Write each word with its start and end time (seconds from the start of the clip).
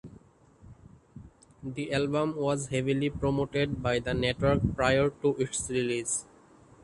The 1.63 1.93
album 1.93 2.35
was 2.35 2.69
heavily 2.69 3.11
promoted 3.11 3.83
by 3.83 3.99
the 3.99 4.15
network 4.15 4.63
prior 4.75 5.11
to 5.21 5.35
its 5.37 5.69
release. 5.69 6.25